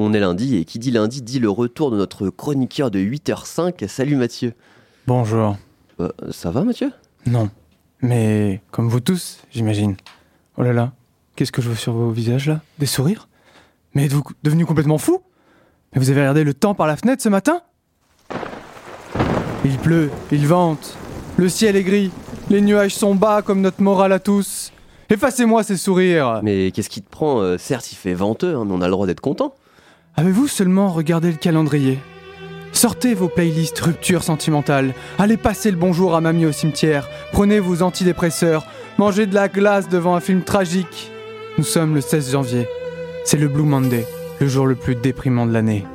[0.00, 3.88] On est lundi et qui dit lundi dit le retour de notre chroniqueur de 8h05.
[3.88, 4.54] Salut Mathieu.
[5.08, 5.56] Bonjour.
[5.98, 6.92] Euh, ça va Mathieu?
[7.26, 7.50] Non.
[8.00, 9.96] Mais comme vous tous, j'imagine.
[10.56, 10.92] Oh là là,
[11.34, 12.60] qu'est-ce que je vois sur vos visages là?
[12.78, 13.28] Des sourires?
[13.92, 15.20] Mais êtes-vous devenu complètement fou
[15.92, 17.62] Mais vous avez regardé le temps par la fenêtre ce matin?
[19.64, 20.96] Il pleut, il vente,
[21.38, 22.12] le ciel est gris,
[22.50, 24.70] les nuages sont bas comme notre morale à tous.
[25.10, 27.40] Effacez-moi ces sourires Mais qu'est-ce qui te prend?
[27.40, 29.56] Euh, Certes, il fait venteux, hein, mais on a le droit d'être content.
[30.18, 32.00] Avez-vous seulement regardé le calendrier?
[32.72, 37.82] Sortez vos playlists rupture sentimentale, allez passer le bonjour à mamie au cimetière, prenez vos
[37.82, 38.66] antidépresseurs,
[38.98, 41.12] mangez de la glace devant un film tragique.
[41.56, 42.66] Nous sommes le 16 janvier.
[43.24, 44.04] C'est le Blue Monday,
[44.40, 45.86] le jour le plus déprimant de l'année.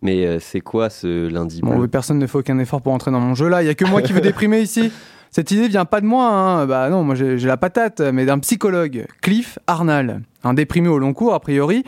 [0.00, 2.92] Mais euh, c'est quoi ce lundi Bon, bleu oui, personne ne fait aucun effort pour
[2.92, 4.92] entrer dans mon jeu là, il y a que moi qui veux déprimer ici.
[5.32, 6.66] Cette idée vient pas de moi, hein.
[6.66, 11.12] bah non, moi j'ai la patate, mais d'un psychologue, Cliff Arnall, un déprimé au long
[11.12, 11.82] cours a priori.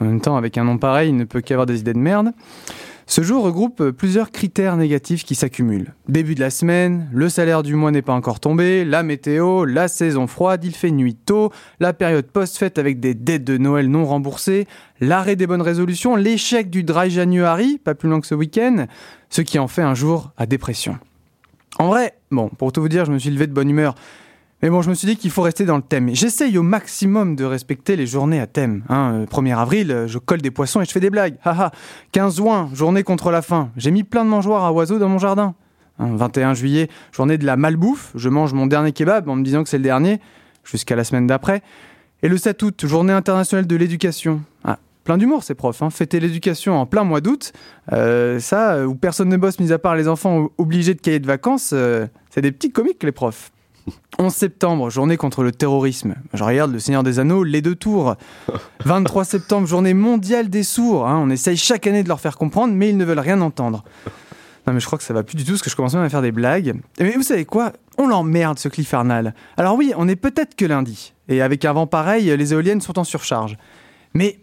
[0.00, 2.32] En même temps, avec un nom pareil, il ne peut qu'avoir des idées de merde.
[3.06, 5.92] Ce jour regroupe plusieurs critères négatifs qui s'accumulent.
[6.08, 9.88] Début de la semaine, le salaire du mois n'est pas encore tombé, la météo, la
[9.88, 14.06] saison froide, il fait nuit tôt, la période post-fête avec des dettes de Noël non
[14.06, 14.66] remboursées,
[15.00, 18.86] l'arrêt des bonnes résolutions, l'échec du dry January, pas plus long que ce week-end,
[19.30, 20.96] ce qui en fait un jour à dépression.
[21.78, 23.94] En vrai, bon, pour tout vous dire, je me suis levé de bonne humeur.
[24.62, 26.14] Mais bon, je me suis dit qu'il faut rester dans le thème.
[26.14, 28.84] J'essaye au maximum de respecter les journées à thème.
[28.88, 31.34] Hein, euh, 1er avril, euh, je colle des poissons et je fais des blagues.
[31.44, 31.72] Haha.
[32.12, 33.70] 15 juin, journée contre la faim.
[33.76, 35.56] J'ai mis plein de mangeoires à oiseaux dans mon jardin.
[35.98, 38.12] Hein, 21 juillet, journée de la malbouffe.
[38.14, 40.20] Je mange mon dernier kebab en me disant que c'est le dernier,
[40.62, 41.60] jusqu'à la semaine d'après.
[42.22, 44.42] Et le 7 août, journée internationale de l'éducation.
[44.62, 45.82] Ah, plein d'humour ces profs.
[45.82, 45.90] Hein.
[45.90, 47.52] Fêter l'éducation en plein mois d'août,
[47.92, 51.26] euh, ça, où personne ne bosse, mis à part les enfants obligés de cahiers de
[51.26, 51.74] vacances,
[52.30, 53.50] c'est des petits comiques les profs.
[54.18, 56.14] 11 septembre, journée contre le terrorisme.
[56.34, 58.14] Je regarde Le Seigneur des Anneaux, les deux tours.
[58.84, 61.08] 23 septembre, journée mondiale des sourds.
[61.08, 61.18] hein.
[61.24, 63.84] On essaye chaque année de leur faire comprendre, mais ils ne veulent rien entendre.
[64.66, 66.04] Non mais je crois que ça va plus du tout, parce que je commence même
[66.04, 66.74] à faire des blagues.
[67.00, 67.72] Mais vous savez quoi?
[67.98, 69.34] On l'emmerde ce Cliff Arnall.
[69.56, 71.14] Alors oui, on est peut-être que lundi.
[71.28, 73.56] Et avec un vent pareil, les éoliennes sont en surcharge.
[74.14, 74.38] Mais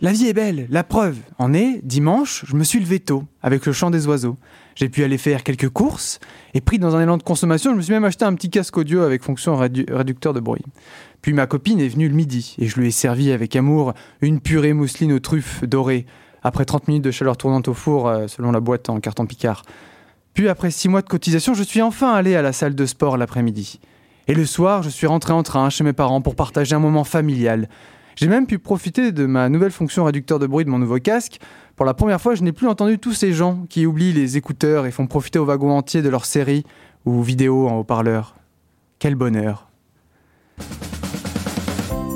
[0.00, 3.66] la vie est belle, la preuve en est, dimanche, je me suis levé tôt, avec
[3.66, 4.36] le chant des oiseaux.
[4.74, 6.18] J'ai pu aller faire quelques courses,
[6.54, 8.76] et pris dans un élan de consommation, je me suis même acheté un petit casque
[8.76, 10.64] audio avec fonction rédu- réducteur de bruit.
[11.20, 13.92] Puis ma copine est venue le midi, et je lui ai servi avec amour
[14.22, 16.06] une purée mousseline aux truffes dorées,
[16.42, 19.62] après 30 minutes de chaleur tournante au four, euh, selon la boîte en carton Picard.
[20.34, 23.16] Puis après 6 mois de cotisation, je suis enfin allé à la salle de sport
[23.16, 23.78] l'après-midi.
[24.26, 27.04] Et le soir, je suis rentré en train chez mes parents pour partager un moment
[27.04, 27.68] familial.
[28.16, 31.38] J'ai même pu profiter de ma nouvelle fonction réducteur de bruit de mon nouveau casque.
[31.76, 34.86] Pour la première fois, je n'ai plus entendu tous ces gens qui oublient les écouteurs
[34.86, 36.64] et font profiter au wagon entier de leurs séries
[37.04, 38.36] ou vidéos en haut-parleur.
[38.98, 39.68] Quel bonheur.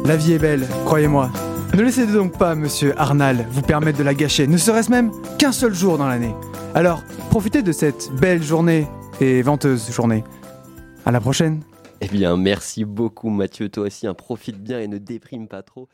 [0.05, 1.31] La vie est belle, croyez-moi.
[1.75, 5.53] Ne laissez donc pas, monsieur Arnal, vous permettre de la gâcher, ne serait-ce même qu'un
[5.53, 6.35] seul jour dans l'année.
[6.75, 8.87] Alors, profitez de cette belle journée
[9.21, 10.23] et venteuse journée.
[11.05, 11.63] À la prochaine.
[12.01, 15.89] Eh bien, merci beaucoup Mathieu, toi aussi, hein, profite bien et ne déprime pas trop.